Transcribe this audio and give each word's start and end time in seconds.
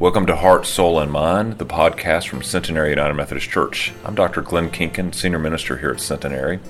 Welcome 0.00 0.26
to 0.26 0.36
Heart, 0.36 0.64
Soul, 0.64 1.00
and 1.00 1.10
Mind, 1.10 1.58
the 1.58 1.66
podcast 1.66 2.28
from 2.28 2.40
Centenary 2.40 2.90
United 2.90 3.14
Methodist 3.14 3.50
Church. 3.50 3.92
I'm 4.04 4.14
Dr. 4.14 4.42
Glenn 4.42 4.70
Kinkin, 4.70 5.12
Senior 5.12 5.40
Minister 5.40 5.76
here 5.76 5.90
at 5.90 5.98
Centenary. 5.98 6.60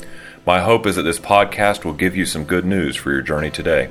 My 0.47 0.61
hope 0.61 0.87
is 0.87 0.97
that 0.97 1.03
this 1.03 1.19
podcast 1.19 1.85
will 1.85 1.93
give 1.93 2.17
you 2.17 2.25
some 2.25 2.45
good 2.45 2.65
news 2.65 2.97
for 2.97 3.13
your 3.13 3.21
journey 3.21 3.51
today. 3.51 3.91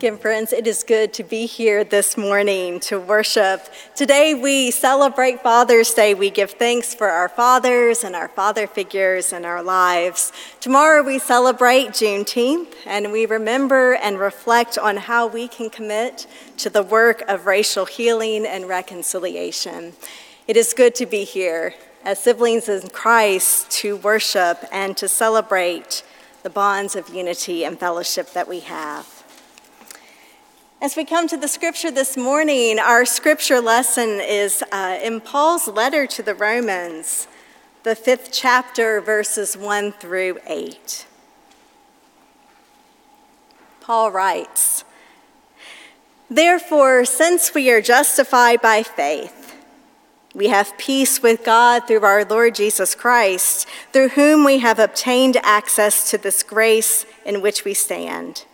Again, 0.00 0.16
friends, 0.16 0.54
it 0.54 0.66
is 0.66 0.82
good 0.82 1.12
to 1.12 1.22
be 1.22 1.44
here 1.44 1.84
this 1.84 2.16
morning 2.16 2.80
to 2.80 2.98
worship. 2.98 3.68
Today 3.94 4.32
we 4.32 4.70
celebrate 4.70 5.42
Father's 5.42 5.92
Day. 5.92 6.14
We 6.14 6.30
give 6.30 6.52
thanks 6.52 6.94
for 6.94 7.08
our 7.10 7.28
fathers 7.28 8.02
and 8.02 8.16
our 8.16 8.28
father 8.28 8.66
figures 8.66 9.30
in 9.30 9.44
our 9.44 9.62
lives. 9.62 10.32
Tomorrow 10.58 11.02
we 11.02 11.18
celebrate 11.18 11.88
Juneteenth 11.88 12.72
and 12.86 13.12
we 13.12 13.26
remember 13.26 13.92
and 13.92 14.18
reflect 14.18 14.78
on 14.78 14.96
how 14.96 15.26
we 15.26 15.46
can 15.46 15.68
commit 15.68 16.26
to 16.56 16.70
the 16.70 16.82
work 16.82 17.22
of 17.28 17.44
racial 17.44 17.84
healing 17.84 18.46
and 18.46 18.66
reconciliation. 18.66 19.92
It 20.48 20.56
is 20.56 20.72
good 20.72 20.94
to 20.94 21.04
be 21.04 21.24
here 21.24 21.74
as 22.06 22.20
siblings 22.20 22.70
in 22.70 22.88
Christ 22.88 23.70
to 23.72 23.98
worship 23.98 24.64
and 24.72 24.96
to 24.96 25.08
celebrate 25.08 26.02
the 26.42 26.48
bonds 26.48 26.96
of 26.96 27.10
unity 27.10 27.66
and 27.66 27.78
fellowship 27.78 28.32
that 28.32 28.48
we 28.48 28.60
have. 28.60 29.19
As 30.82 30.96
we 30.96 31.04
come 31.04 31.28
to 31.28 31.36
the 31.36 31.46
scripture 31.46 31.90
this 31.90 32.16
morning, 32.16 32.78
our 32.78 33.04
scripture 33.04 33.60
lesson 33.60 34.18
is 34.18 34.64
uh, 34.72 34.98
in 35.02 35.20
Paul's 35.20 35.68
letter 35.68 36.06
to 36.06 36.22
the 36.22 36.34
Romans, 36.34 37.28
the 37.82 37.94
fifth 37.94 38.30
chapter, 38.32 38.98
verses 39.02 39.58
1 39.58 39.92
through 39.92 40.38
8. 40.46 41.06
Paul 43.82 44.10
writes, 44.10 44.84
Therefore, 46.30 47.04
since 47.04 47.52
we 47.52 47.70
are 47.70 47.82
justified 47.82 48.62
by 48.62 48.82
faith, 48.82 49.54
we 50.34 50.48
have 50.48 50.78
peace 50.78 51.22
with 51.22 51.44
God 51.44 51.86
through 51.86 52.04
our 52.04 52.24
Lord 52.24 52.54
Jesus 52.54 52.94
Christ, 52.94 53.68
through 53.92 54.08
whom 54.08 54.46
we 54.46 54.60
have 54.60 54.78
obtained 54.78 55.36
access 55.42 56.10
to 56.10 56.16
this 56.16 56.42
grace 56.42 57.04
in 57.26 57.42
which 57.42 57.66
we 57.66 57.74
stand. 57.74 58.46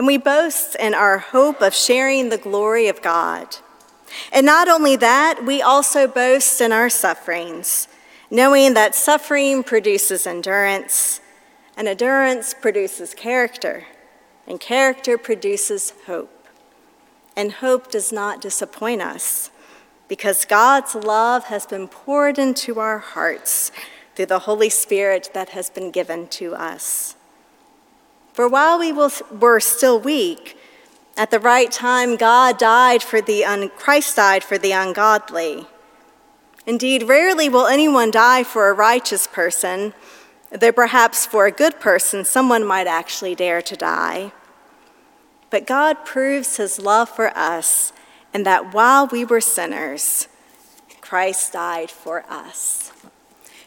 And 0.00 0.06
we 0.06 0.16
boast 0.16 0.76
in 0.76 0.94
our 0.94 1.18
hope 1.18 1.60
of 1.60 1.74
sharing 1.74 2.30
the 2.30 2.38
glory 2.38 2.88
of 2.88 3.02
God. 3.02 3.56
And 4.32 4.46
not 4.46 4.66
only 4.66 4.96
that, 4.96 5.44
we 5.44 5.60
also 5.60 6.08
boast 6.08 6.62
in 6.62 6.72
our 6.72 6.88
sufferings, 6.88 7.86
knowing 8.30 8.72
that 8.72 8.94
suffering 8.94 9.62
produces 9.62 10.26
endurance, 10.26 11.20
and 11.76 11.86
endurance 11.86 12.54
produces 12.54 13.12
character, 13.12 13.88
and 14.46 14.58
character 14.58 15.18
produces 15.18 15.92
hope. 16.06 16.48
And 17.36 17.52
hope 17.52 17.90
does 17.90 18.10
not 18.10 18.40
disappoint 18.40 19.02
us, 19.02 19.50
because 20.08 20.46
God's 20.46 20.94
love 20.94 21.44
has 21.48 21.66
been 21.66 21.88
poured 21.88 22.38
into 22.38 22.80
our 22.80 23.00
hearts 23.00 23.70
through 24.16 24.24
the 24.32 24.38
Holy 24.38 24.70
Spirit 24.70 25.28
that 25.34 25.50
has 25.50 25.68
been 25.68 25.90
given 25.90 26.26
to 26.28 26.54
us. 26.54 27.16
For 28.32 28.48
while 28.48 28.78
we 28.78 28.92
were 28.92 29.60
still 29.60 29.98
weak, 29.98 30.56
at 31.16 31.30
the 31.30 31.40
right 31.40 31.70
time, 31.70 32.16
God 32.16 32.58
died 32.58 33.02
for 33.02 33.20
the 33.20 33.44
un- 33.44 33.70
Christ 33.76 34.16
died 34.16 34.44
for 34.44 34.56
the 34.56 34.72
ungodly. 34.72 35.66
Indeed, 36.66 37.02
rarely 37.02 37.48
will 37.48 37.66
anyone 37.66 38.10
die 38.10 38.44
for 38.44 38.68
a 38.68 38.72
righteous 38.72 39.26
person, 39.26 39.92
though 40.50 40.72
perhaps 40.72 41.26
for 41.26 41.46
a 41.46 41.52
good 41.52 41.80
person, 41.80 42.24
someone 42.24 42.64
might 42.64 42.86
actually 42.86 43.34
dare 43.34 43.62
to 43.62 43.76
die. 43.76 44.32
But 45.50 45.66
God 45.66 46.04
proves 46.04 46.56
his 46.56 46.78
love 46.78 47.08
for 47.08 47.36
us, 47.36 47.92
and 48.32 48.46
that 48.46 48.72
while 48.72 49.06
we 49.06 49.24
were 49.24 49.40
sinners, 49.40 50.28
Christ 51.00 51.52
died 51.52 51.90
for 51.90 52.24
us. 52.28 52.92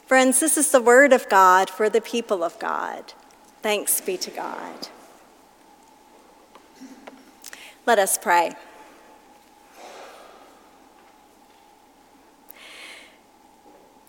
Friends, 0.05 0.39
this 0.39 0.57
is 0.57 0.71
the 0.71 0.81
word 0.81 1.11
of 1.11 1.27
God 1.29 1.69
for 1.69 1.89
the 1.89 2.01
people 2.01 2.43
of 2.43 2.57
God. 2.59 3.13
Thanks 3.63 4.01
be 4.01 4.17
to 4.17 4.29
God. 4.29 4.89
Let 7.85 7.97
us 7.97 8.17
pray. 8.17 8.51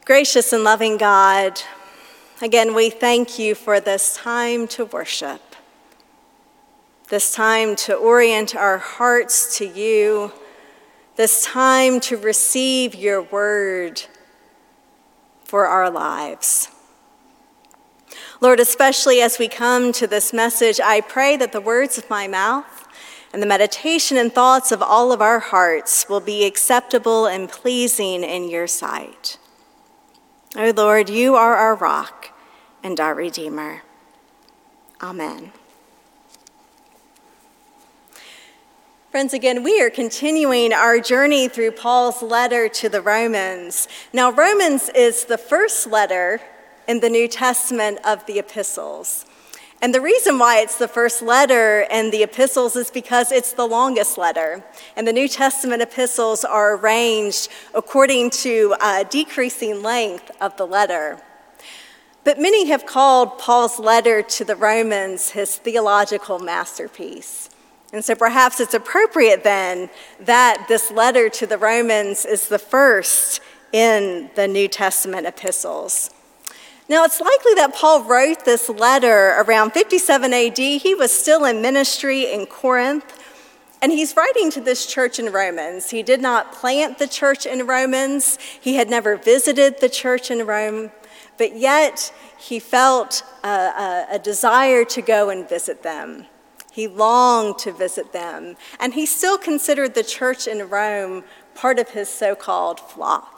Gracious 0.05 0.53
and 0.53 0.65
loving 0.65 0.97
God, 0.97 1.61
again, 2.43 2.75
we 2.75 2.91
thank 2.91 3.39
you 3.39 3.55
for 3.55 3.79
this 3.79 4.17
time 4.17 4.67
to 4.69 4.87
worship, 4.87 5.41
this 7.09 7.33
time 7.33 7.77
to 7.77 7.95
orient 7.95 8.57
our 8.57 8.79
hearts 8.79 9.57
to 9.59 9.67
you, 9.67 10.33
this 11.15 11.45
time 11.45 12.01
to 12.01 12.17
receive 12.17 12.93
your 12.97 13.23
word 13.23 14.03
for 15.45 15.67
our 15.67 15.89
lives. 15.91 16.74
Lord, 18.41 18.61
especially 18.61 19.21
as 19.21 19.39
we 19.39 19.49
come 19.49 19.93
to 19.93 20.07
this 20.07 20.33
message, 20.33 20.81
I 20.81 21.01
pray 21.01 21.37
that 21.37 21.53
the 21.53 21.61
words 21.61 21.99
of 21.99 22.11
my 22.11 22.27
mouth 22.27 22.87
and 23.33 23.41
the 23.43 23.47
meditation 23.47 24.17
and 24.17 24.33
thoughts 24.33 24.73
of 24.73 24.83
all 24.83 25.13
of 25.13 25.23
our 25.23 25.39
hearts 25.39 26.09
will 26.09 26.21
be 26.21 26.45
acceptable 26.45 27.27
and 27.27 27.49
pleasing 27.49 28.23
in 28.23 28.49
your 28.49 28.67
sight. 28.67 29.39
O 30.57 30.69
oh 30.69 30.73
Lord, 30.77 31.09
you 31.09 31.35
are 31.35 31.57
our 31.57 31.75
rock 31.75 32.37
and 32.83 33.01
our 33.01 33.15
Redeemer. 33.15 33.83
Amen. 35.03 35.53
Friends, 39.11 39.33
again, 39.33 39.63
we 39.63 39.81
are 39.81 39.91
continuing 39.91 40.73
our 40.73 40.99
journey 40.99 41.47
through 41.47 41.71
Paul's 41.71 42.21
letter 42.21 42.69
to 42.69 42.89
the 42.89 43.01
Romans. 43.01 43.87
Now, 44.13 44.33
Romans 44.33 44.89
is 44.89 45.25
the 45.25 45.39
first 45.39 45.87
letter 45.87 46.41
in 46.87 47.01
the 47.01 47.09
New 47.09 47.29
Testament 47.29 47.99
of 48.05 48.25
the 48.27 48.39
epistles. 48.39 49.27
And 49.83 49.95
the 49.95 50.01
reason 50.01 50.39
why 50.39 50.61
it's 50.61 50.79
the 50.79 50.89
first 50.89 51.21
letter 51.21 51.87
in 51.91 52.11
the 52.11 52.23
epistles 52.23 52.75
is 52.75 52.91
because 52.91 53.31
it's 53.31 53.53
the 53.53 53.67
longest 53.67 54.17
letter. 54.17 54.65
And 54.97 55.07
the 55.07 55.13
New 55.13 55.29
Testament 55.29 55.83
epistles 55.83 56.43
are 56.45 56.77
arranged 56.77 57.51
according 57.75 58.31
to 58.31 58.75
decreasing 59.11 59.83
length 59.83 60.31
of 60.41 60.57
the 60.57 60.67
letter. 60.67 61.21
But 62.23 62.39
many 62.41 62.69
have 62.69 62.87
called 62.87 63.39
Paul's 63.39 63.79
letter 63.79 64.23
to 64.23 64.45
the 64.45 64.57
Romans 64.57 65.31
his 65.31 65.57
theological 65.57 66.39
masterpiece. 66.39 67.51
And 67.93 68.03
so 68.03 68.15
perhaps 68.15 68.61
it's 68.61 68.73
appropriate 68.73 69.45
then 69.45 69.91
that 70.21 70.65
this 70.67 70.91
letter 70.91 71.29
to 71.29 71.47
the 71.47 71.59
Romans 71.59 72.25
is 72.25 72.49
the 72.49 72.59
first 72.59 73.41
in 73.73 74.31
the 74.35 74.49
New 74.49 74.67
Testament 74.67 75.27
epistles. 75.27 76.11
Now, 76.87 77.05
it's 77.05 77.19
likely 77.19 77.55
that 77.55 77.75
Paul 77.75 78.05
wrote 78.05 78.45
this 78.45 78.69
letter 78.69 79.37
around 79.39 79.73
57 79.73 80.35
AD. 80.35 80.59
He 80.59 80.95
was 80.95 81.11
still 81.19 81.47
in 81.47 81.63
ministry 81.63 82.31
in 82.31 82.45
Corinth, 82.45 83.23
and 83.81 83.91
he's 83.91 84.15
writing 84.15 84.51
to 84.51 84.61
this 84.61 84.85
church 84.85 85.19
in 85.19 85.33
Romans. 85.33 85.89
He 85.89 86.03
did 86.03 86.21
not 86.21 86.53
plant 86.53 86.99
the 86.99 87.07
church 87.07 87.47
in 87.47 87.67
Romans, 87.67 88.39
he 88.61 88.75
had 88.75 88.91
never 88.91 89.17
visited 89.17 89.81
the 89.81 89.89
church 89.89 90.31
in 90.31 90.47
Rome, 90.47 90.93
but 91.39 91.57
yet 91.57 92.13
he 92.37 92.59
felt 92.59 93.23
a, 93.43 93.49
a, 93.49 94.07
a 94.13 94.19
desire 94.19 94.85
to 94.85 95.01
go 95.01 95.31
and 95.31 95.49
visit 95.49 95.83
them. 95.83 96.27
He 96.71 96.87
longed 96.87 97.59
to 97.61 97.73
visit 97.73 98.13
them, 98.13 98.57
and 98.79 98.93
he 98.93 99.07
still 99.07 99.39
considered 99.39 99.95
the 99.95 100.03
church 100.03 100.47
in 100.47 100.69
Rome 100.69 101.25
part 101.55 101.79
of 101.79 101.91
his 101.91 102.11
so 102.11 102.35
called 102.35 102.79
flock. 102.79 103.34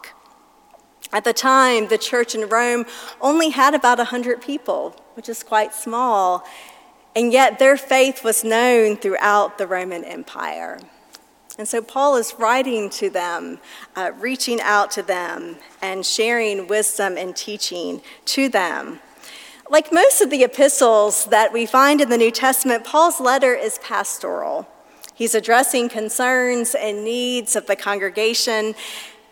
At 1.12 1.24
the 1.24 1.32
time, 1.32 1.88
the 1.88 1.98
church 1.98 2.34
in 2.34 2.48
Rome 2.48 2.84
only 3.20 3.50
had 3.50 3.74
about 3.74 3.98
100 3.98 4.40
people, 4.40 4.96
which 5.14 5.28
is 5.28 5.42
quite 5.42 5.74
small, 5.74 6.44
and 7.14 7.32
yet 7.32 7.58
their 7.58 7.76
faith 7.76 8.24
was 8.24 8.44
known 8.44 8.96
throughout 8.96 9.58
the 9.58 9.66
Roman 9.66 10.04
Empire. 10.04 10.78
And 11.58 11.66
so 11.66 11.80
Paul 11.80 12.16
is 12.16 12.34
writing 12.38 12.90
to 12.90 13.08
them, 13.08 13.58
uh, 13.94 14.12
reaching 14.18 14.60
out 14.60 14.90
to 14.92 15.02
them, 15.02 15.56
and 15.80 16.04
sharing 16.04 16.66
wisdom 16.66 17.16
and 17.16 17.34
teaching 17.34 18.02
to 18.26 18.48
them. 18.48 19.00
Like 19.70 19.92
most 19.92 20.20
of 20.20 20.30
the 20.30 20.44
epistles 20.44 21.24
that 21.26 21.52
we 21.52 21.64
find 21.66 22.00
in 22.00 22.10
the 22.10 22.18
New 22.18 22.30
Testament, 22.30 22.84
Paul's 22.84 23.20
letter 23.20 23.54
is 23.54 23.78
pastoral. 23.78 24.68
He's 25.14 25.34
addressing 25.34 25.88
concerns 25.88 26.74
and 26.74 27.02
needs 27.02 27.56
of 27.56 27.66
the 27.66 27.74
congregation 27.74 28.74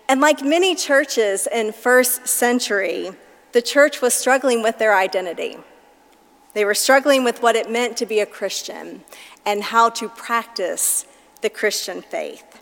and 0.08 0.20
like 0.20 0.42
many 0.42 0.74
churches 0.74 1.46
in 1.46 1.72
first 1.72 2.28
century, 2.28 3.12
the 3.52 3.62
church 3.62 4.00
was 4.00 4.14
struggling 4.14 4.62
with 4.62 4.78
their 4.78 4.96
identity. 4.96 5.56
They 6.52 6.64
were 6.64 6.74
struggling 6.74 7.24
with 7.24 7.42
what 7.42 7.56
it 7.56 7.70
meant 7.70 7.96
to 7.98 8.06
be 8.06 8.20
a 8.20 8.26
Christian 8.26 9.02
and 9.44 9.62
how 9.62 9.90
to 9.90 10.08
practice 10.08 11.06
the 11.40 11.50
Christian 11.50 12.02
faith. 12.02 12.53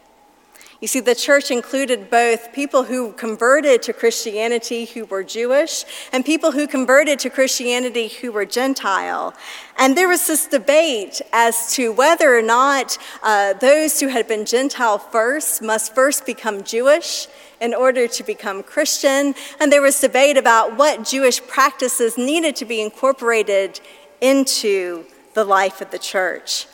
You 0.83 0.89
see, 0.89 0.99
the 0.99 1.15
church 1.15 1.53
included 1.53 2.11
both 2.11 2.53
people 2.53 2.83
who 2.83 3.13
converted 3.13 3.83
to 3.83 3.93
Christianity 3.93 4.85
who 4.85 5.05
were 5.05 5.23
Jewish 5.23 5.85
and 6.13 6.25
people 6.25 6.51
who 6.51 6.67
converted 6.67 7.21
to 7.21 7.31
Christianity 7.31 8.09
who 8.09 8.33
were 8.33 8.45
Gentile. 8.45 9.33
And 9.79 9.97
there 9.97 10.09
was 10.09 10.27
this 10.27 10.49
debate 10.49 11.23
as 11.33 11.73
to 11.77 11.93
whether 11.93 12.37
or 12.37 12.43
not 12.43 12.99
uh, 13.23 13.53
those 13.53 14.01
who 14.01 14.09
had 14.09 14.27
been 14.27 14.45
Gentile 14.45 14.99
first 14.99 15.63
must 15.63 15.95
first 15.95 16.27
become 16.27 16.65
Jewish 16.65 17.29
in 17.61 17.75
order 17.75 18.09
to 18.09 18.25
become 18.25 18.65
Christian. 18.65 19.37
And 19.61 19.71
there 19.71 19.83
was 19.83 20.01
debate 20.01 20.37
about 20.37 20.77
what 20.77 21.05
Jewish 21.05 21.41
practices 21.47 22.19
needed 22.19 22.57
to 22.57 22.65
be 22.65 22.81
incorporated 22.81 23.79
into 24.21 25.05
the 25.35 25.45
life 25.45 25.81
of 25.81 25.93
the 25.93 26.01
church. 26.01 26.67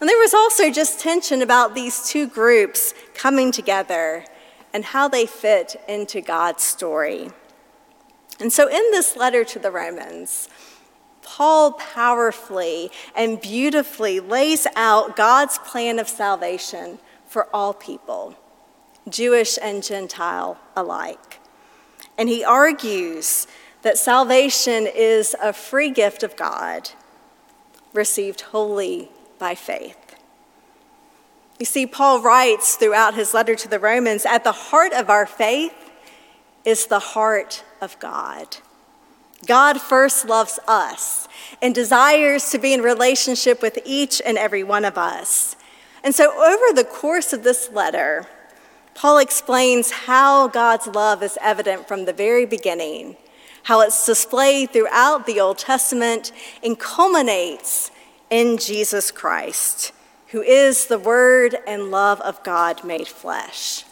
And 0.00 0.08
there 0.08 0.18
was 0.18 0.32
also 0.32 0.70
just 0.70 0.98
tension 0.98 1.42
about 1.42 1.74
these 1.74 2.08
two 2.08 2.26
groups 2.26 2.94
coming 3.14 3.52
together 3.52 4.24
and 4.72 4.84
how 4.84 5.08
they 5.08 5.26
fit 5.26 5.76
into 5.86 6.22
God's 6.22 6.62
story. 6.62 7.30
And 8.38 8.50
so, 8.50 8.66
in 8.66 8.90
this 8.92 9.16
letter 9.16 9.44
to 9.44 9.58
the 9.58 9.70
Romans, 9.70 10.48
Paul 11.20 11.72
powerfully 11.72 12.90
and 13.14 13.40
beautifully 13.40 14.20
lays 14.20 14.66
out 14.74 15.16
God's 15.16 15.58
plan 15.58 15.98
of 15.98 16.08
salvation 16.08 16.98
for 17.26 17.48
all 17.54 17.74
people, 17.74 18.36
Jewish 19.08 19.58
and 19.60 19.82
Gentile 19.82 20.58
alike. 20.74 21.40
And 22.16 22.30
he 22.30 22.42
argues 22.42 23.46
that 23.82 23.98
salvation 23.98 24.86
is 24.86 25.36
a 25.42 25.52
free 25.52 25.90
gift 25.90 26.22
of 26.22 26.36
God, 26.36 26.90
received 27.92 28.40
wholly 28.40 29.10
by 29.40 29.56
faith. 29.56 29.96
You 31.58 31.66
see, 31.66 31.86
Paul 31.86 32.22
writes 32.22 32.76
throughout 32.76 33.14
his 33.14 33.34
letter 33.34 33.56
to 33.56 33.68
the 33.68 33.80
Romans 33.80 34.24
at 34.24 34.44
the 34.44 34.52
heart 34.52 34.92
of 34.92 35.10
our 35.10 35.26
faith 35.26 35.74
is 36.64 36.86
the 36.86 37.00
heart 37.00 37.64
of 37.80 37.98
God. 37.98 38.58
God 39.46 39.80
first 39.80 40.26
loves 40.26 40.58
us 40.68 41.26
and 41.60 41.74
desires 41.74 42.50
to 42.50 42.58
be 42.58 42.72
in 42.72 42.82
relationship 42.82 43.62
with 43.62 43.78
each 43.84 44.22
and 44.24 44.38
every 44.38 44.62
one 44.62 44.84
of 44.84 44.96
us. 44.96 45.56
And 46.04 46.14
so, 46.14 46.32
over 46.32 46.74
the 46.74 46.84
course 46.84 47.32
of 47.32 47.42
this 47.42 47.70
letter, 47.70 48.26
Paul 48.94 49.18
explains 49.18 49.90
how 49.90 50.48
God's 50.48 50.86
love 50.86 51.22
is 51.22 51.38
evident 51.40 51.88
from 51.88 52.04
the 52.04 52.12
very 52.12 52.44
beginning, 52.44 53.16
how 53.64 53.80
it's 53.80 54.06
displayed 54.06 54.72
throughout 54.72 55.26
the 55.26 55.40
Old 55.40 55.58
Testament, 55.58 56.32
and 56.62 56.78
culminates 56.78 57.90
in 58.30 58.56
Jesus 58.56 59.10
Christ, 59.10 59.92
who 60.28 60.40
is 60.40 60.86
the 60.86 60.98
Word 60.98 61.56
and 61.66 61.90
love 61.90 62.20
of 62.20 62.42
God 62.44 62.84
made 62.84 63.08
flesh. 63.08 63.84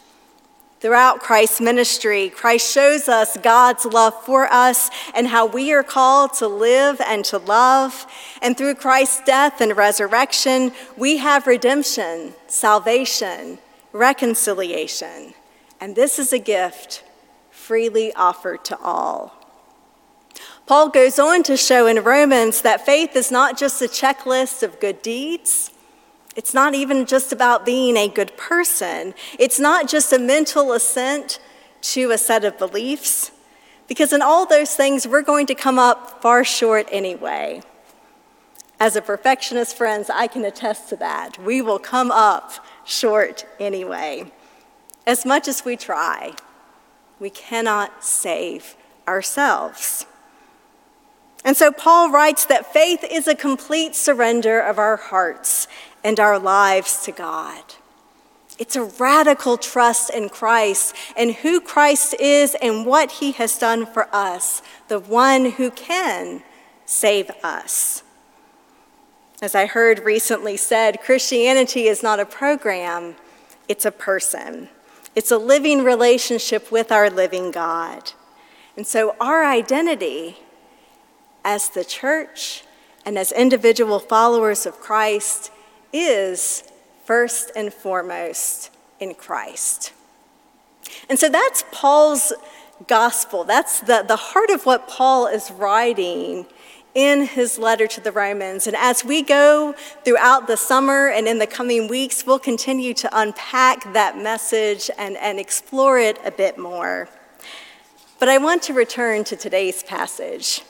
Throughout 0.79 1.19
Christ's 1.19 1.59
ministry, 1.59 2.29
Christ 2.29 2.71
shows 2.71 3.09
us 3.09 3.35
God's 3.35 3.83
love 3.83 4.13
for 4.23 4.45
us 4.45 4.89
and 5.13 5.27
how 5.27 5.45
we 5.45 5.73
are 5.73 5.83
called 5.83 6.33
to 6.35 6.47
live 6.47 7.01
and 7.01 7.25
to 7.25 7.37
love. 7.37 8.05
And 8.41 8.57
through 8.57 8.75
Christ's 8.75 9.21
death 9.25 9.59
and 9.59 9.75
resurrection, 9.75 10.71
we 10.95 11.17
have 11.17 11.47
redemption, 11.47 12.33
salvation, 12.47 13.59
reconciliation. 13.91 15.33
And 15.81 15.97
this 15.97 16.17
is 16.17 16.31
a 16.31 16.39
gift 16.39 17.03
freely 17.51 18.13
offered 18.13 18.63
to 18.65 18.77
all. 18.79 19.38
Paul 20.69 20.89
goes 20.89 21.17
on 21.17 21.41
to 21.45 21.57
show 21.57 21.87
in 21.87 22.03
Romans 22.03 22.61
that 22.61 22.85
faith 22.85 23.15
is 23.15 23.31
not 23.31 23.57
just 23.57 23.81
a 23.81 23.85
checklist 23.85 24.61
of 24.61 24.79
good 24.79 25.01
deeds. 25.01 25.71
It's 26.35 26.53
not 26.53 26.75
even 26.75 27.07
just 27.07 27.33
about 27.33 27.65
being 27.65 27.97
a 27.97 28.07
good 28.07 28.37
person. 28.37 29.15
It's 29.39 29.59
not 29.59 29.89
just 29.89 30.13
a 30.13 30.19
mental 30.19 30.73
assent 30.73 31.39
to 31.81 32.11
a 32.11 32.19
set 32.19 32.45
of 32.45 32.59
beliefs, 32.59 33.31
because 33.87 34.13
in 34.13 34.21
all 34.21 34.45
those 34.45 34.75
things, 34.75 35.07
we're 35.07 35.23
going 35.23 35.47
to 35.47 35.55
come 35.55 35.79
up 35.79 36.21
far 36.21 36.43
short 36.43 36.87
anyway. 36.91 37.63
As 38.79 38.95
a 38.95 39.01
perfectionist, 39.01 39.75
friends, 39.75 40.07
I 40.07 40.27
can 40.27 40.45
attest 40.45 40.87
to 40.89 40.95
that. 40.97 41.43
We 41.43 41.63
will 41.63 41.79
come 41.79 42.11
up 42.11 42.63
short 42.85 43.43
anyway. 43.59 44.31
As 45.07 45.25
much 45.25 45.47
as 45.47 45.65
we 45.65 45.75
try, 45.75 46.33
we 47.19 47.31
cannot 47.31 48.03
save 48.03 48.75
ourselves. 49.07 50.05
And 51.45 51.55
so 51.55 51.71
Paul 51.71 52.11
writes 52.11 52.45
that 52.45 52.73
faith 52.73 53.03
is 53.09 53.27
a 53.27 53.35
complete 53.35 53.95
surrender 53.95 54.59
of 54.59 54.77
our 54.77 54.97
hearts 54.97 55.67
and 56.03 56.19
our 56.19 56.37
lives 56.37 57.03
to 57.03 57.11
God. 57.11 57.63
It's 58.57 58.75
a 58.75 58.83
radical 58.83 59.57
trust 59.57 60.09
in 60.09 60.27
Christ 60.27 60.93
and 61.15 61.31
who 61.31 61.61
Christ 61.61 62.13
is 62.19 62.55
and 62.61 62.85
what 62.85 63.11
he 63.11 63.31
has 63.33 63.57
done 63.57 63.85
for 63.85 64.13
us, 64.13 64.61
the 64.89 64.99
one 64.99 65.51
who 65.51 65.71
can 65.71 66.43
save 66.85 67.31
us. 67.41 68.03
As 69.41 69.55
I 69.55 69.65
heard 69.65 69.99
recently 69.99 70.57
said, 70.57 70.99
Christianity 70.99 71.87
is 71.87 72.03
not 72.03 72.19
a 72.19 72.25
program, 72.25 73.15
it's 73.69 73.85
a 73.85 73.91
person. 73.91 74.67
It's 75.15 75.31
a 75.31 75.37
living 75.37 75.83
relationship 75.83 76.69
with 76.69 76.91
our 76.91 77.09
living 77.09 77.51
God. 77.51 78.11
And 78.75 78.85
so 78.85 79.15
our 79.21 79.45
identity 79.45 80.37
as 81.49 81.69
the 81.69 81.83
church 81.83 82.63
and 83.03 83.17
as 83.17 83.31
individual 83.31 83.97
followers 83.97 84.67
of 84.67 84.79
Christ 84.79 85.51
is 85.91 86.63
first 87.05 87.51
and 87.55 87.73
foremost 87.73 88.69
in 88.99 89.15
Christ. 89.15 89.91
And 91.09 91.17
so 91.17 91.27
that's 91.27 91.63
Paul's 91.71 92.31
gospel. 92.85 93.45
That's 93.45 93.79
the, 93.79 94.05
the 94.07 94.15
heart 94.15 94.51
of 94.51 94.67
what 94.67 94.87
Paul 94.87 95.25
is 95.25 95.49
writing 95.49 96.45
in 96.93 97.25
his 97.25 97.57
letter 97.57 97.87
to 97.87 98.01
the 98.01 98.11
Romans. 98.11 98.67
And 98.67 98.75
as 98.75 99.03
we 99.03 99.23
go 99.23 99.73
throughout 100.05 100.45
the 100.45 100.55
summer 100.55 101.07
and 101.07 101.27
in 101.27 101.39
the 101.39 101.47
coming 101.47 101.87
weeks, 101.87 102.27
we'll 102.27 102.37
continue 102.37 102.93
to 102.93 103.09
unpack 103.11 103.91
that 103.93 104.15
message 104.15 104.91
and, 104.99 105.17
and 105.17 105.39
explore 105.39 105.97
it 105.97 106.19
a 106.23 106.29
bit 106.29 106.59
more. 106.59 107.09
But 108.19 108.29
I 108.29 108.37
want 108.37 108.61
to 108.63 108.73
return 108.73 109.23
to 109.23 109.35
today's 109.35 109.81
passage 109.81 110.61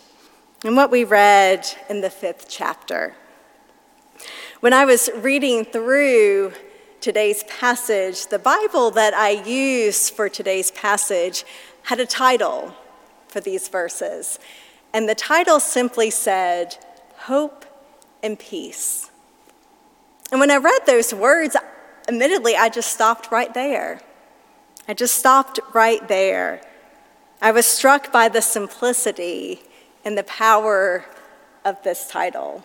and 0.63 0.75
what 0.75 0.91
we 0.91 1.03
read 1.03 1.65
in 1.89 2.01
the 2.01 2.09
fifth 2.09 2.47
chapter. 2.49 3.15
When 4.59 4.73
I 4.73 4.83
was 4.83 5.09
reading 5.15 5.63
through 5.63 6.51
today's 6.99 7.43
passage, 7.43 8.27
the 8.27 8.39
Bible 8.39 8.91
that 8.91 9.13
I 9.13 9.29
used 9.29 10.13
for 10.13 10.27
today's 10.27 10.71
passage 10.71 11.45
had 11.83 12.01
a 12.01 12.05
title 12.05 12.75
for 13.29 13.39
these 13.39 13.69
verses. 13.69 14.37
And 14.93 15.07
the 15.07 15.15
title 15.15 15.61
simply 15.61 16.09
said, 16.09 16.77
Hope 17.19 17.65
and 18.21 18.37
Peace. 18.37 19.11
And 20.29 20.41
when 20.41 20.51
I 20.51 20.57
read 20.57 20.81
those 20.85 21.13
words, 21.13 21.55
admittedly, 22.09 22.57
I 22.57 22.67
just 22.67 22.91
stopped 22.91 23.31
right 23.31 23.53
there. 23.53 24.01
I 24.89 24.93
just 24.93 25.15
stopped 25.15 25.61
right 25.73 26.05
there. 26.09 26.61
I 27.41 27.51
was 27.51 27.65
struck 27.65 28.11
by 28.11 28.27
the 28.27 28.41
simplicity 28.41 29.61
and 30.09 30.17
the 30.17 30.23
power 30.23 31.05
of 31.63 31.83
this 31.83 32.07
title. 32.07 32.63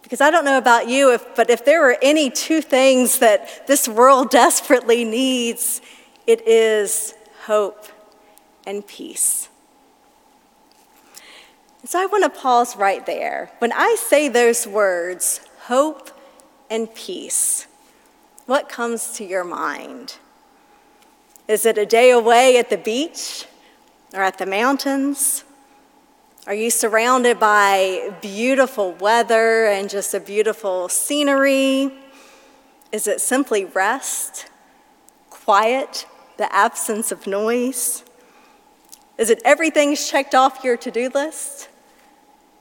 Because 0.00 0.22
I 0.22 0.30
don't 0.30 0.46
know 0.46 0.56
about 0.56 0.88
you, 0.88 1.12
if, 1.12 1.36
but 1.36 1.50
if 1.50 1.66
there 1.66 1.90
are 1.90 1.98
any 2.00 2.30
two 2.30 2.62
things 2.62 3.18
that 3.18 3.66
this 3.66 3.86
world 3.86 4.30
desperately 4.42 5.04
needs, 5.04 5.82
it 6.26 6.48
is 6.48 7.12
hope 7.44 7.84
and 8.66 8.86
peace. 8.86 9.50
so 11.84 12.00
I 12.00 12.06
want 12.06 12.24
to 12.24 12.30
pause 12.30 12.74
right 12.74 13.04
there. 13.04 13.50
When 13.58 13.72
I 13.74 13.96
say 13.98 14.28
those 14.30 14.66
words, 14.66 15.42
hope 15.64 16.10
and 16.70 16.94
peace, 16.94 17.66
what 18.46 18.70
comes 18.70 19.12
to 19.18 19.26
your 19.26 19.44
mind? 19.44 20.16
Is 21.46 21.66
it 21.66 21.76
a 21.76 21.84
day 21.84 22.10
away 22.10 22.56
at 22.56 22.70
the 22.70 22.78
beach 22.78 23.44
or 24.14 24.22
at 24.22 24.38
the 24.38 24.46
mountains? 24.46 25.44
Are 26.46 26.54
you 26.54 26.70
surrounded 26.70 27.38
by 27.38 28.14
beautiful 28.22 28.92
weather 28.92 29.66
and 29.66 29.90
just 29.90 30.14
a 30.14 30.20
beautiful 30.20 30.88
scenery? 30.88 31.92
Is 32.90 33.06
it 33.06 33.20
simply 33.20 33.66
rest, 33.66 34.48
quiet, 35.28 36.06
the 36.38 36.50
absence 36.50 37.12
of 37.12 37.26
noise? 37.26 38.04
Is 39.18 39.28
it 39.28 39.42
everything's 39.44 40.08
checked 40.08 40.34
off 40.34 40.64
your 40.64 40.78
to 40.78 40.90
do 40.90 41.10
list? 41.10 41.68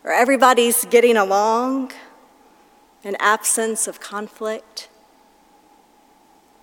Or 0.03 0.11
everybody's 0.11 0.83
getting 0.83 1.15
along? 1.15 1.93
An 3.05 3.15
absence 3.21 3.87
of 3.87 4.01
conflict? 4.01 4.89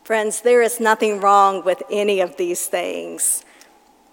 Friends, 0.04 0.42
there 0.42 0.60
is 0.60 0.80
nothing 0.80 1.22
wrong 1.22 1.64
with 1.64 1.82
any 1.90 2.20
of 2.20 2.36
these 2.36 2.66
things. 2.66 3.42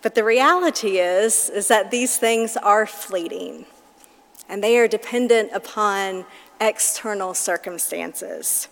But 0.04 0.16
the 0.16 0.24
reality 0.24 1.00
is, 1.00 1.50
is 1.50 1.70
that 1.70 1.90
these 1.90 2.18
things 2.18 2.58
are 2.58 2.86
fleeting 2.86 3.66
and 4.50 4.62
they 4.62 4.78
are 4.78 4.88
dependent 4.88 5.52
upon 5.54 6.26
external 6.60 7.34
circumstances. 7.34 8.68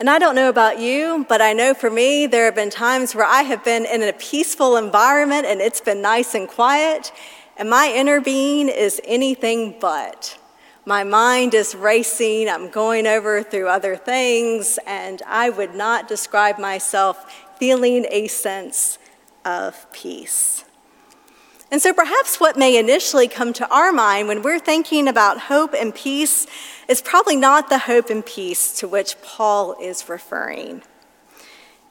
And 0.00 0.10
I 0.10 0.18
don't 0.18 0.34
know 0.34 0.48
about 0.48 0.80
you, 0.80 1.24
but 1.28 1.40
I 1.40 1.52
know 1.52 1.74
for 1.74 1.90
me, 1.90 2.26
there 2.26 2.44
have 2.46 2.56
been 2.56 2.70
times 2.70 3.14
where 3.14 3.24
I 3.24 3.42
have 3.42 3.64
been 3.64 3.86
in 3.86 4.02
a 4.02 4.12
peaceful 4.12 4.76
environment 4.76 5.46
and 5.46 5.60
it's 5.60 5.80
been 5.80 6.02
nice 6.02 6.34
and 6.34 6.48
quiet, 6.48 7.12
and 7.56 7.70
my 7.70 7.92
inner 7.94 8.20
being 8.20 8.68
is 8.68 9.00
anything 9.04 9.76
but. 9.80 10.38
My 10.84 11.04
mind 11.04 11.54
is 11.54 11.74
racing, 11.74 12.48
I'm 12.48 12.68
going 12.70 13.06
over 13.06 13.42
through 13.42 13.68
other 13.68 13.96
things, 13.96 14.78
and 14.86 15.22
I 15.26 15.50
would 15.50 15.74
not 15.74 16.08
describe 16.08 16.58
myself 16.58 17.32
feeling 17.58 18.06
a 18.10 18.26
sense 18.28 18.98
of 19.44 19.90
peace. 19.92 20.64
And 21.70 21.82
so 21.82 21.92
perhaps 21.92 22.40
what 22.40 22.56
may 22.56 22.78
initially 22.78 23.28
come 23.28 23.52
to 23.54 23.68
our 23.68 23.92
mind 23.92 24.28
when 24.28 24.42
we're 24.42 24.58
thinking 24.58 25.06
about 25.06 25.40
hope 25.42 25.74
and 25.74 25.94
peace 25.94 26.46
is 26.88 27.02
probably 27.02 27.36
not 27.36 27.68
the 27.68 27.80
hope 27.80 28.08
and 28.08 28.24
peace 28.24 28.72
to 28.78 28.88
which 28.88 29.20
Paul 29.20 29.76
is 29.80 30.08
referring. 30.08 30.82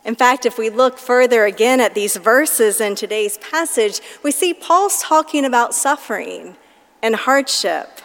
In 0.03 0.15
fact, 0.15 0.45
if 0.45 0.57
we 0.57 0.69
look 0.69 0.97
further 0.97 1.45
again 1.45 1.79
at 1.79 1.93
these 1.93 2.15
verses 2.15 2.81
in 2.81 2.95
today's 2.95 3.37
passage, 3.37 3.99
we 4.23 4.31
see 4.31 4.53
Paul's 4.53 5.03
talking 5.03 5.45
about 5.45 5.75
suffering 5.75 6.55
and 7.03 7.15
hardship 7.15 8.01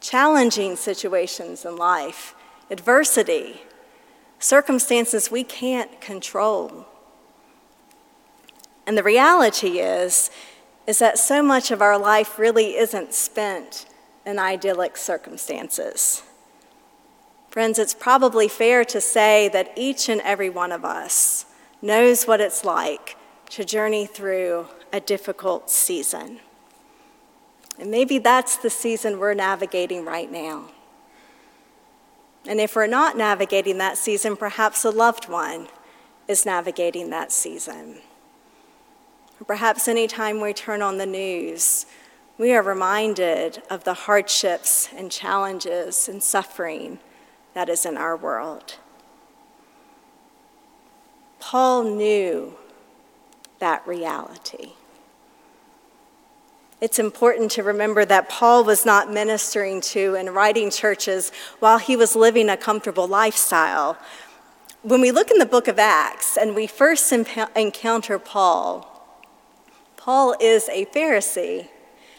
challenging 0.00 0.76
situations 0.76 1.64
in 1.64 1.76
life, 1.76 2.34
adversity, 2.70 3.62
circumstances 4.38 5.30
we 5.30 5.44
can't 5.44 6.00
control. 6.00 6.86
And 8.88 8.96
the 8.96 9.02
reality 9.02 9.80
is, 9.80 10.30
is 10.86 10.98
that 10.98 11.18
so 11.18 11.42
much 11.42 11.70
of 11.70 11.82
our 11.82 11.98
life 11.98 12.38
really 12.38 12.78
isn't 12.78 13.12
spent 13.12 13.84
in 14.24 14.38
idyllic 14.38 14.96
circumstances. 14.96 16.22
Friends, 17.50 17.78
it's 17.78 17.92
probably 17.92 18.48
fair 18.48 18.86
to 18.86 18.98
say 18.98 19.50
that 19.50 19.72
each 19.76 20.08
and 20.08 20.22
every 20.22 20.48
one 20.48 20.72
of 20.72 20.86
us 20.86 21.44
knows 21.82 22.24
what 22.24 22.40
it's 22.40 22.64
like 22.64 23.18
to 23.50 23.62
journey 23.62 24.06
through 24.06 24.68
a 24.90 25.00
difficult 25.00 25.70
season. 25.70 26.40
And 27.78 27.90
maybe 27.90 28.16
that's 28.16 28.56
the 28.56 28.70
season 28.70 29.18
we're 29.18 29.34
navigating 29.34 30.06
right 30.06 30.32
now. 30.32 30.70
And 32.46 32.58
if 32.58 32.74
we're 32.74 32.86
not 32.86 33.18
navigating 33.18 33.76
that 33.78 33.98
season, 33.98 34.34
perhaps 34.34 34.82
a 34.82 34.90
loved 34.90 35.28
one 35.28 35.68
is 36.26 36.46
navigating 36.46 37.10
that 37.10 37.32
season. 37.32 38.00
Perhaps 39.46 39.88
anytime 39.88 40.40
we 40.40 40.52
turn 40.52 40.82
on 40.82 40.98
the 40.98 41.06
news, 41.06 41.86
we 42.38 42.52
are 42.52 42.62
reminded 42.62 43.62
of 43.70 43.84
the 43.84 43.94
hardships 43.94 44.88
and 44.96 45.10
challenges 45.10 46.08
and 46.08 46.22
suffering 46.22 46.98
that 47.54 47.68
is 47.68 47.86
in 47.86 47.96
our 47.96 48.16
world. 48.16 48.76
Paul 51.40 51.84
knew 51.84 52.56
that 53.58 53.86
reality. 53.86 54.72
It's 56.80 56.98
important 56.98 57.50
to 57.52 57.62
remember 57.62 58.04
that 58.04 58.28
Paul 58.28 58.62
was 58.64 58.86
not 58.86 59.12
ministering 59.12 59.80
to 59.80 60.14
and 60.14 60.34
writing 60.34 60.70
churches 60.70 61.32
while 61.58 61.78
he 61.78 61.96
was 61.96 62.14
living 62.14 62.48
a 62.48 62.56
comfortable 62.56 63.08
lifestyle. 63.08 63.96
When 64.82 65.00
we 65.00 65.10
look 65.10 65.30
in 65.30 65.38
the 65.38 65.46
book 65.46 65.66
of 65.66 65.78
Acts 65.78 66.36
and 66.36 66.54
we 66.54 66.68
first 66.68 67.12
encounter 67.12 68.18
Paul, 68.20 68.97
Paul 70.08 70.36
is 70.40 70.70
a 70.70 70.86
Pharisee 70.86 71.68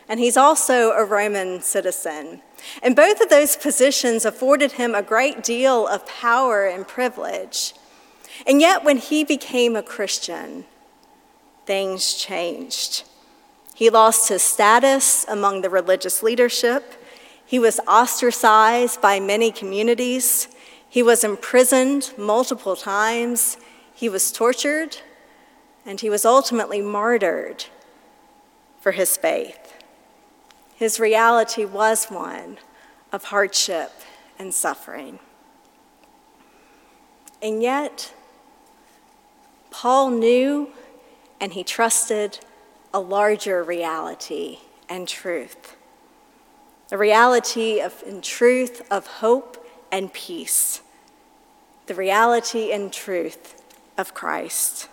and 0.08 0.20
he's 0.20 0.38
also 0.38 0.92
a 0.92 1.04
Roman 1.04 1.60
citizen. 1.60 2.44
And 2.84 2.96
both 2.96 3.20
of 3.20 3.30
those 3.30 3.56
positions 3.56 4.26
afforded 4.26 4.74
him 4.74 4.94
a 4.94 5.02
great 5.02 5.42
deal 5.42 5.88
of 5.88 6.06
power 6.06 6.68
and 6.68 6.88
privilege. 6.88 7.74
And 8.46 8.62
yet, 8.62 8.84
when 8.84 8.98
he 8.98 9.24
became 9.24 9.76
a 9.76 9.82
Christian, 9.82 10.66
things 11.66 12.14
changed. 12.14 13.06
He 13.74 13.90
lost 13.90 14.30
his 14.30 14.44
status 14.44 15.26
among 15.28 15.64
the 15.64 15.70
religious 15.72 16.22
leadership. 16.22 16.94
He 17.44 17.58
was 17.58 17.80
ostracized 17.88 19.02
by 19.02 19.20
many 19.20 19.52
communities. 19.52 20.48
He 20.88 21.02
was 21.02 21.24
imprisoned 21.24 22.14
multiple 22.20 22.76
times. 22.76 23.58
He 23.96 24.10
was 24.10 24.32
tortured. 24.32 24.98
And 25.88 26.00
he 26.00 26.12
was 26.12 26.24
ultimately 26.24 26.84
martyred 26.84 27.66
for 28.90 28.94
his 28.94 29.18
faith. 29.18 29.76
His 30.76 31.00
reality 31.00 31.64
was 31.64 32.06
one 32.06 32.58
of 33.12 33.26
hardship 33.26 33.92
and 34.40 34.52
suffering. 34.52 35.20
And 37.40 37.62
yet, 37.62 38.12
Paul 39.70 40.10
knew 40.10 40.72
and 41.40 41.54
he 41.54 41.64
trusted 41.64 42.40
a 42.92 43.00
larger 43.00 43.64
reality 43.64 44.58
and 44.90 45.08
truth 45.08 45.76
the 46.88 46.98
reality 46.98 47.80
of, 47.82 48.02
in 48.08 48.22
truth 48.22 48.82
of 48.90 49.06
hope 49.06 49.64
and 49.92 50.12
peace. 50.12 50.82
The 51.86 51.94
reality 51.94 52.72
and 52.72 52.92
truth 52.92 53.62
of 54.00 54.16
Christ. 54.16 54.90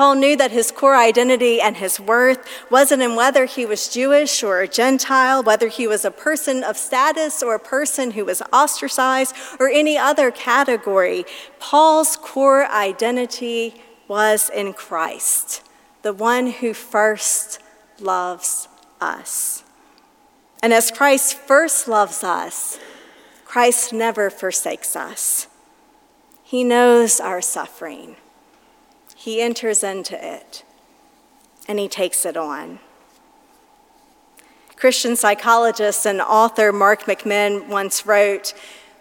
Paul 0.00 0.14
knew 0.14 0.34
that 0.34 0.50
his 0.50 0.70
core 0.70 0.96
identity 0.96 1.60
and 1.60 1.76
his 1.76 2.00
worth 2.00 2.48
wasn't 2.70 3.02
in 3.02 3.16
whether 3.16 3.44
he 3.44 3.66
was 3.66 3.86
Jewish 3.86 4.42
or 4.42 4.62
a 4.62 4.66
Gentile, 4.66 5.42
whether 5.42 5.68
he 5.68 5.86
was 5.86 6.06
a 6.06 6.10
person 6.10 6.64
of 6.64 6.78
status 6.78 7.42
or 7.42 7.54
a 7.54 7.58
person 7.58 8.12
who 8.12 8.24
was 8.24 8.40
ostracized, 8.50 9.36
or 9.60 9.68
any 9.68 9.98
other 9.98 10.30
category. 10.30 11.26
Paul's 11.58 12.16
core 12.16 12.64
identity 12.64 13.74
was 14.08 14.48
in 14.48 14.72
Christ 14.72 15.62
the 16.00 16.14
one 16.14 16.46
who 16.46 16.72
first 16.72 17.58
loves 17.98 18.68
us. 19.02 19.64
And 20.62 20.72
as 20.72 20.90
Christ 20.90 21.34
first 21.36 21.86
loves 21.86 22.24
us, 22.24 22.78
Christ 23.44 23.92
never 23.92 24.30
forsakes 24.30 24.96
us. 24.96 25.46
He 26.42 26.64
knows 26.64 27.20
our 27.20 27.42
suffering. 27.42 28.16
He 29.20 29.42
enters 29.42 29.84
into 29.84 30.16
it 30.16 30.64
and 31.68 31.78
he 31.78 31.88
takes 31.88 32.24
it 32.24 32.38
on. 32.38 32.78
Christian 34.76 35.14
psychologist 35.14 36.06
and 36.06 36.22
author 36.22 36.72
Mark 36.72 37.02
McMinn 37.02 37.68
once 37.68 38.06
wrote 38.06 38.54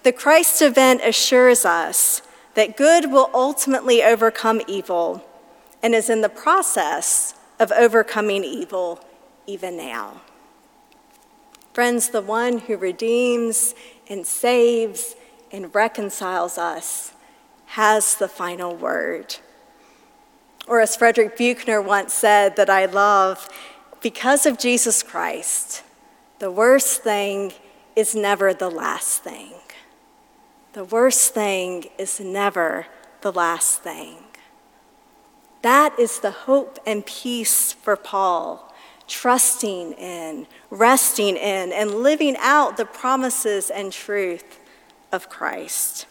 The 0.04 0.12
Christ 0.12 0.62
event 0.62 1.00
assures 1.06 1.64
us 1.64 2.22
that 2.56 2.76
good 2.76 3.14
will 3.14 3.30
ultimately 3.34 4.04
overcome 4.04 4.62
evil 4.68 5.26
and 5.82 5.96
is 5.96 6.10
in 6.10 6.20
the 6.20 6.28
process 6.28 7.36
of 7.58 7.72
overcoming 7.72 8.44
evil 8.44 9.00
even 9.48 9.78
now. 9.78 10.20
Friends, 11.72 12.10
the 12.10 12.22
one 12.22 12.58
who 12.58 12.76
redeems 12.76 13.74
and 14.10 14.28
saves 14.28 15.16
and 15.50 15.74
reconciles 15.74 16.58
us 16.58 17.14
has 17.68 18.16
the 18.16 18.28
final 18.28 18.76
word. 18.76 19.38
Or, 20.70 20.80
as 20.80 20.96
Frederick 20.96 21.36
Buechner 21.36 21.82
once 21.82 22.14
said, 22.14 22.56
that 22.56 22.70
I 22.70 22.86
love, 22.86 23.50
because 24.02 24.46
of 24.46 24.60
Jesus 24.60 25.02
Christ, 25.02 25.82
the 26.38 26.52
worst 26.52 27.02
thing 27.02 27.54
is 27.96 28.14
never 28.14 28.54
the 28.54 28.70
last 28.70 29.24
thing. 29.24 29.54
The 30.74 30.84
worst 30.84 31.34
thing 31.34 31.86
is 31.98 32.20
never 32.20 32.86
the 33.22 33.32
last 33.32 33.82
thing. 33.82 34.18
That 35.64 35.98
is 35.98 36.20
the 36.20 36.32
hope 36.32 36.78
and 36.86 37.04
peace 37.04 37.74
for 37.74 37.96
Paul, 37.96 38.72
trusting 39.08 39.94
in, 39.94 40.46
resting 40.70 41.36
in, 41.36 41.74
and 41.74 41.96
living 41.96 42.36
out 42.40 42.78
the 42.78 42.86
promises 42.86 43.72
and 43.72 43.92
truth 43.92 44.60
of 45.12 45.30
Christ. 45.30 46.06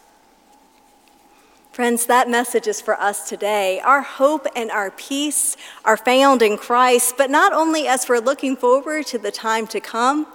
Friends, 1.79 2.07
that 2.07 2.29
message 2.29 2.67
is 2.67 2.81
for 2.81 2.99
us 2.99 3.29
today. 3.29 3.79
Our 3.79 4.01
hope 4.01 4.45
and 4.53 4.69
our 4.69 4.91
peace 4.91 5.55
are 5.85 5.95
found 5.95 6.41
in 6.41 6.57
Christ, 6.57 7.15
but 7.17 7.29
not 7.29 7.53
only 7.53 7.87
as 7.87 8.09
we're 8.09 8.19
looking 8.19 8.57
forward 8.57 9.05
to 9.05 9.17
the 9.17 9.31
time 9.31 9.65
to 9.67 9.79
come, 9.79 10.27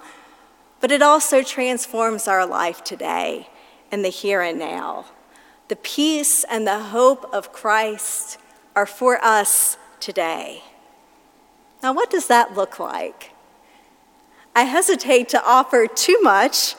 but 0.79 0.89
it 0.89 1.03
also 1.03 1.43
transforms 1.43 2.27
our 2.27 2.47
life 2.47 2.83
today 2.83 3.47
and 3.91 4.03
the 4.03 4.09
here 4.09 4.41
and 4.41 4.57
now. 4.57 5.05
The 5.67 5.75
peace 5.75 6.43
and 6.45 6.65
the 6.65 6.79
hope 6.79 7.31
of 7.31 7.53
Christ 7.53 8.39
are 8.75 8.87
for 8.87 9.23
us 9.23 9.77
today. 9.99 10.63
Now, 11.83 11.93
what 11.93 12.09
does 12.09 12.25
that 12.25 12.55
look 12.55 12.79
like? 12.79 13.33
I 14.55 14.63
hesitate 14.63 15.29
to 15.29 15.45
offer 15.45 15.85
too 15.85 16.19
much 16.23 16.73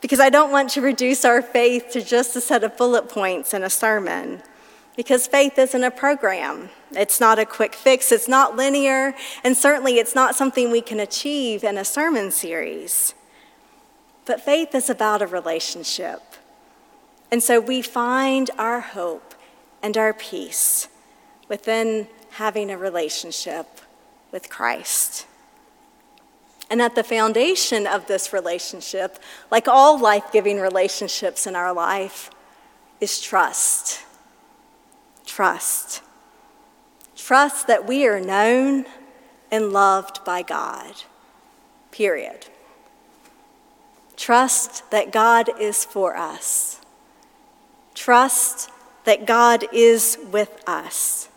because 0.00 0.20
I 0.20 0.30
don't 0.30 0.52
want 0.52 0.70
to 0.70 0.80
reduce 0.80 1.24
our 1.24 1.42
faith 1.42 1.90
to 1.92 2.02
just 2.02 2.36
a 2.36 2.40
set 2.40 2.64
of 2.64 2.76
bullet 2.76 3.08
points 3.08 3.54
in 3.54 3.62
a 3.62 3.70
sermon. 3.70 4.42
Because 4.96 5.26
faith 5.26 5.58
isn't 5.58 5.84
a 5.84 5.90
program. 5.90 6.70
It's 6.92 7.20
not 7.20 7.38
a 7.38 7.46
quick 7.46 7.74
fix, 7.74 8.10
it's 8.10 8.28
not 8.28 8.56
linear, 8.56 9.14
and 9.44 9.56
certainly 9.56 9.98
it's 9.98 10.14
not 10.14 10.34
something 10.34 10.70
we 10.70 10.80
can 10.80 11.00
achieve 11.00 11.62
in 11.62 11.78
a 11.78 11.84
sermon 11.84 12.30
series. 12.30 13.14
But 14.24 14.40
faith 14.40 14.74
is 14.74 14.90
about 14.90 15.22
a 15.22 15.26
relationship 15.26 16.22
And 17.30 17.42
so 17.42 17.60
we 17.60 17.82
find 17.82 18.50
our 18.58 18.80
hope 18.80 19.34
and 19.82 19.96
our 19.96 20.12
peace 20.14 20.88
within 21.48 22.08
having 22.30 22.70
a 22.70 22.78
relationship 22.78 23.66
with 24.32 24.48
Christ. 24.48 25.26
And 26.70 26.82
at 26.82 26.94
the 26.94 27.04
foundation 27.04 27.86
of 27.86 28.06
this 28.06 28.32
relationship, 28.32 29.18
like 29.50 29.68
all 29.68 29.98
life 29.98 30.30
giving 30.32 30.60
relationships 30.60 31.46
in 31.46 31.56
our 31.56 31.72
life, 31.72 32.30
is 33.00 33.20
trust. 33.20 34.04
Trust. 35.24 36.02
Trust 37.16 37.66
that 37.66 37.86
we 37.86 38.06
are 38.06 38.20
known 38.20 38.86
and 39.50 39.72
loved 39.72 40.24
by 40.24 40.42
God, 40.42 40.94
period. 41.90 42.46
Trust 44.16 44.90
that 44.90 45.12
God 45.12 45.48
is 45.60 45.84
for 45.84 46.16
us. 46.16 46.80
Trust 47.94 48.70
that 49.04 49.26
God 49.26 49.64
is 49.72 50.18
with 50.30 50.62
us. 50.66 51.27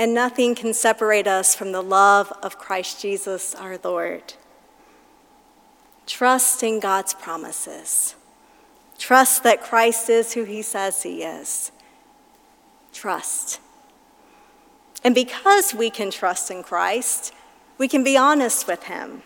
And 0.00 0.14
nothing 0.14 0.54
can 0.54 0.72
separate 0.72 1.26
us 1.26 1.54
from 1.54 1.72
the 1.72 1.82
love 1.82 2.32
of 2.42 2.56
Christ 2.56 3.02
Jesus 3.02 3.54
our 3.54 3.78
Lord. 3.84 4.32
Trust 6.06 6.62
in 6.62 6.80
God's 6.80 7.12
promises. 7.12 8.14
Trust 8.96 9.42
that 9.42 9.62
Christ 9.62 10.08
is 10.08 10.32
who 10.32 10.44
he 10.44 10.62
says 10.62 11.02
he 11.02 11.22
is. 11.22 11.70
Trust. 12.94 13.60
And 15.04 15.14
because 15.14 15.74
we 15.74 15.90
can 15.90 16.10
trust 16.10 16.50
in 16.50 16.62
Christ, 16.62 17.34
we 17.76 17.86
can 17.86 18.02
be 18.02 18.16
honest 18.16 18.66
with 18.66 18.84
him, 18.84 19.20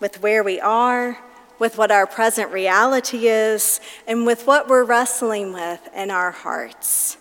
with 0.00 0.22
where 0.22 0.42
we 0.42 0.58
are, 0.58 1.18
with 1.58 1.76
what 1.76 1.90
our 1.90 2.06
present 2.06 2.50
reality 2.50 3.28
is, 3.28 3.78
and 4.06 4.24
with 4.24 4.46
what 4.46 4.68
we're 4.68 4.84
wrestling 4.84 5.52
with 5.52 5.86
in 5.94 6.10
our 6.10 6.30
hearts. 6.30 7.18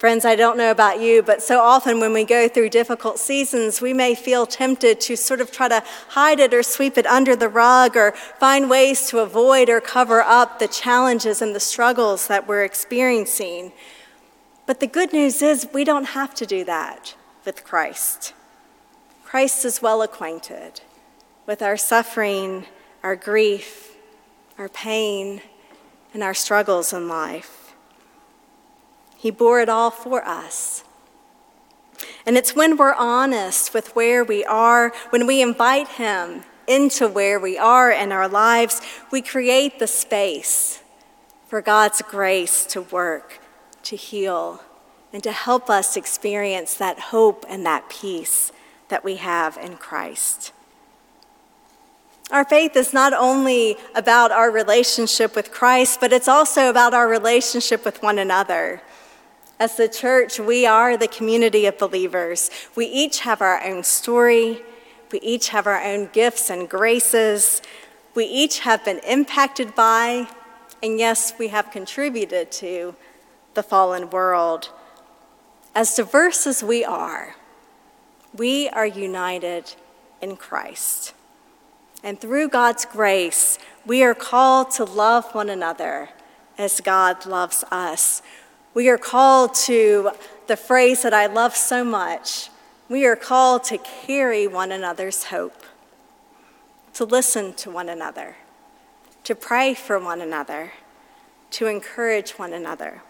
Friends, 0.00 0.24
I 0.24 0.34
don't 0.34 0.56
know 0.56 0.70
about 0.70 0.98
you, 0.98 1.22
but 1.22 1.42
so 1.42 1.60
often 1.60 2.00
when 2.00 2.14
we 2.14 2.24
go 2.24 2.48
through 2.48 2.70
difficult 2.70 3.18
seasons, 3.18 3.82
we 3.82 3.92
may 3.92 4.14
feel 4.14 4.46
tempted 4.46 4.98
to 5.02 5.14
sort 5.14 5.42
of 5.42 5.52
try 5.52 5.68
to 5.68 5.84
hide 6.08 6.40
it 6.40 6.54
or 6.54 6.62
sweep 6.62 6.96
it 6.96 7.04
under 7.04 7.36
the 7.36 7.50
rug 7.50 7.98
or 7.98 8.12
find 8.12 8.70
ways 8.70 9.10
to 9.10 9.18
avoid 9.18 9.68
or 9.68 9.78
cover 9.78 10.22
up 10.22 10.58
the 10.58 10.68
challenges 10.68 11.42
and 11.42 11.54
the 11.54 11.60
struggles 11.60 12.28
that 12.28 12.48
we're 12.48 12.64
experiencing. 12.64 13.72
But 14.64 14.80
the 14.80 14.86
good 14.86 15.12
news 15.12 15.42
is 15.42 15.68
we 15.74 15.84
don't 15.84 16.16
have 16.16 16.34
to 16.36 16.46
do 16.46 16.64
that 16.64 17.14
with 17.44 17.62
Christ. 17.62 18.32
Christ 19.22 19.66
is 19.66 19.82
well 19.82 20.00
acquainted 20.00 20.80
with 21.44 21.60
our 21.60 21.76
suffering 21.76 22.64
our 23.02 23.16
grief, 23.16 23.96
our 24.56 24.70
pain, 24.70 25.42
and 26.14 26.22
our 26.22 26.32
struggles 26.32 26.94
in 26.94 27.06
life. 27.06 27.59
He 29.20 29.30
bore 29.30 29.60
it 29.60 29.68
all 29.68 29.90
for 29.90 30.26
us. 30.26 30.82
And 32.24 32.38
it's 32.38 32.56
when 32.56 32.78
we're 32.78 32.94
honest 32.94 33.74
with 33.74 33.94
where 33.94 34.24
we 34.24 34.46
are, 34.46 34.94
when 35.10 35.26
we 35.26 35.42
invite 35.42 35.88
Him 35.88 36.44
into 36.66 37.06
where 37.06 37.38
we 37.38 37.58
are 37.58 37.90
in 37.90 38.12
our 38.12 38.26
lives, 38.26 38.80
we 39.10 39.20
create 39.20 39.78
the 39.78 39.86
space 39.86 40.80
for 41.46 41.60
God's 41.60 42.00
grace 42.00 42.64
to 42.66 42.80
work, 42.80 43.40
to 43.82 43.94
heal, 43.94 44.62
and 45.12 45.22
to 45.22 45.32
help 45.32 45.68
us 45.68 45.98
experience 45.98 46.72
that 46.72 46.98
hope 46.98 47.44
and 47.46 47.66
that 47.66 47.90
peace 47.90 48.52
that 48.88 49.04
we 49.04 49.16
have 49.16 49.58
in 49.58 49.76
Christ. 49.76 50.52
Our 52.30 52.46
faith 52.46 52.74
is 52.74 52.94
not 52.94 53.12
only 53.12 53.76
about 53.94 54.32
our 54.32 54.50
relationship 54.50 55.36
with 55.36 55.50
Christ, 55.50 56.00
but 56.00 56.10
it's 56.10 56.28
also 56.28 56.70
about 56.70 56.94
our 56.94 57.06
relationship 57.06 57.84
with 57.84 58.02
one 58.02 58.18
another. 58.18 58.80
As 59.60 59.76
the 59.76 59.88
church, 59.88 60.40
we 60.40 60.64
are 60.64 60.96
the 60.96 61.06
community 61.06 61.66
of 61.66 61.76
believers. 61.76 62.50
We 62.74 62.86
each 62.86 63.20
have 63.20 63.42
our 63.42 63.62
own 63.62 63.84
story. 63.84 64.62
We 65.12 65.20
each 65.20 65.50
have 65.50 65.66
our 65.66 65.82
own 65.82 66.08
gifts 66.14 66.48
and 66.48 66.66
graces. 66.66 67.60
We 68.14 68.24
each 68.24 68.60
have 68.60 68.82
been 68.86 69.00
impacted 69.06 69.74
by, 69.74 70.28
and 70.82 70.98
yes, 70.98 71.34
we 71.38 71.48
have 71.48 71.70
contributed 71.70 72.50
to, 72.52 72.94
the 73.52 73.62
fallen 73.62 74.08
world. 74.08 74.70
As 75.74 75.94
diverse 75.94 76.46
as 76.46 76.62
we 76.62 76.82
are, 76.82 77.36
we 78.34 78.70
are 78.70 78.86
united 78.86 79.74
in 80.22 80.36
Christ. 80.36 81.12
And 82.02 82.18
through 82.18 82.48
God's 82.48 82.86
grace, 82.86 83.58
we 83.84 84.02
are 84.02 84.14
called 84.14 84.70
to 84.72 84.84
love 84.84 85.34
one 85.34 85.50
another 85.50 86.08
as 86.56 86.80
God 86.80 87.26
loves 87.26 87.62
us. 87.70 88.22
We 88.72 88.88
are 88.88 88.98
called 88.98 89.54
to 89.66 90.10
the 90.46 90.56
phrase 90.56 91.02
that 91.02 91.14
I 91.14 91.26
love 91.26 91.56
so 91.56 91.84
much 91.84 92.50
we 92.90 93.06
are 93.06 93.14
called 93.14 93.62
to 93.62 93.78
carry 93.78 94.48
one 94.48 94.72
another's 94.72 95.24
hope, 95.24 95.62
to 96.94 97.04
listen 97.04 97.54
to 97.54 97.70
one 97.70 97.88
another, 97.88 98.34
to 99.22 99.36
pray 99.36 99.74
for 99.74 99.96
one 100.00 100.20
another, 100.20 100.72
to 101.52 101.68
encourage 101.68 102.32
one 102.32 102.52
another. 102.52 103.02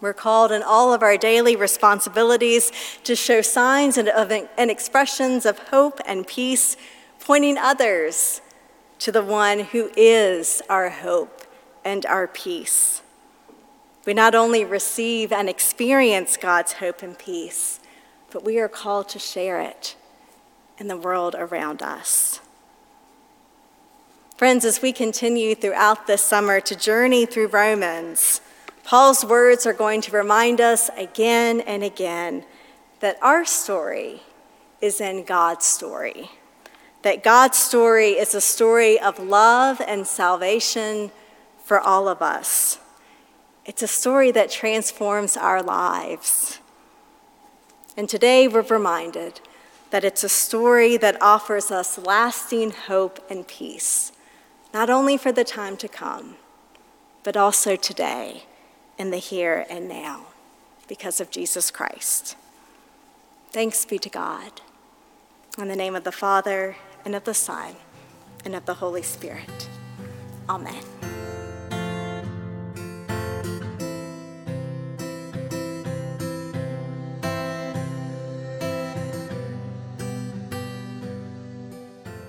We're 0.00 0.12
called 0.12 0.50
in 0.50 0.64
all 0.64 0.92
of 0.92 1.00
our 1.00 1.16
daily 1.16 1.54
responsibilities 1.54 2.72
to 3.04 3.14
show 3.14 3.40
signs 3.40 3.96
and, 3.96 4.08
of, 4.08 4.32
and 4.32 4.68
expressions 4.68 5.46
of 5.46 5.60
hope 5.60 6.00
and 6.04 6.26
peace 6.26 6.76
pointing 7.20 7.56
others 7.56 8.40
to 8.98 9.12
the 9.12 9.22
one 9.22 9.60
who 9.60 9.92
is 9.96 10.60
our 10.68 10.90
hope 10.90 11.42
and 11.84 12.04
our 12.04 12.26
peace. 12.26 13.00
We 14.06 14.14
not 14.14 14.34
only 14.34 14.64
receive 14.64 15.32
and 15.32 15.48
experience 15.48 16.38
God's 16.38 16.74
hope 16.74 17.02
and 17.02 17.18
peace, 17.18 17.80
but 18.30 18.44
we 18.44 18.58
are 18.58 18.68
called 18.68 19.10
to 19.10 19.18
share 19.18 19.60
it 19.60 19.96
in 20.78 20.88
the 20.88 20.96
world 20.96 21.34
around 21.38 21.82
us. 21.82 22.40
Friends, 24.36 24.64
as 24.64 24.80
we 24.80 24.92
continue 24.92 25.54
throughout 25.54 26.06
this 26.06 26.22
summer 26.22 26.60
to 26.60 26.74
journey 26.74 27.26
through 27.26 27.48
Romans, 27.48 28.40
Paul's 28.84 29.24
words 29.24 29.66
are 29.66 29.74
going 29.74 30.00
to 30.02 30.12
remind 30.12 30.60
us 30.60 30.88
again 30.96 31.60
and 31.60 31.82
again 31.82 32.44
that 33.00 33.18
our 33.20 33.44
story 33.44 34.22
is 34.80 35.00
in 35.02 35.24
God's 35.24 35.66
story 35.66 36.30
that 37.06 37.22
God's 37.22 37.56
story 37.56 38.14
is 38.14 38.34
a 38.34 38.40
story 38.40 38.98
of 38.98 39.20
love 39.20 39.80
and 39.86 40.04
salvation 40.04 41.12
for 41.62 41.78
all 41.78 42.08
of 42.08 42.20
us. 42.20 42.80
It's 43.66 43.82
a 43.82 43.88
story 43.88 44.30
that 44.30 44.50
transforms 44.50 45.36
our 45.36 45.60
lives. 45.60 46.60
And 47.96 48.08
today 48.08 48.46
we're 48.46 48.62
reminded 48.62 49.40
that 49.90 50.04
it's 50.04 50.22
a 50.22 50.28
story 50.28 50.96
that 50.96 51.20
offers 51.20 51.70
us 51.72 51.98
lasting 51.98 52.70
hope 52.70 53.18
and 53.28 53.46
peace, 53.46 54.12
not 54.72 54.88
only 54.88 55.16
for 55.16 55.32
the 55.32 55.44
time 55.44 55.76
to 55.78 55.88
come, 55.88 56.36
but 57.24 57.36
also 57.36 57.74
today 57.74 58.44
in 58.98 59.10
the 59.10 59.16
here 59.18 59.66
and 59.68 59.88
now 59.88 60.26
because 60.86 61.20
of 61.20 61.30
Jesus 61.30 61.72
Christ. 61.72 62.36
Thanks 63.50 63.84
be 63.84 63.98
to 63.98 64.08
God. 64.08 64.60
In 65.58 65.66
the 65.66 65.76
name 65.76 65.96
of 65.96 66.04
the 66.04 66.12
Father, 66.12 66.76
and 67.04 67.14
of 67.14 67.24
the 67.24 67.34
Son, 67.34 67.76
and 68.44 68.54
of 68.54 68.66
the 68.66 68.74
Holy 68.74 69.02
Spirit. 69.02 69.68
Amen. 70.48 70.84